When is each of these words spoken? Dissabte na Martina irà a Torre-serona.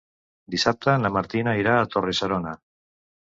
Dissabte 0.53 0.95
na 1.01 1.11
Martina 1.17 1.53
irà 1.63 1.75
a 1.81 1.85
Torre-serona. 1.97 2.55